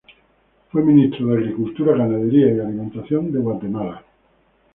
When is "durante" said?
3.87-4.05